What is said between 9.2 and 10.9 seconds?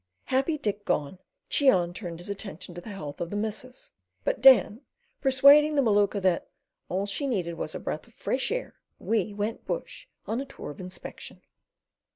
went bush on a tour of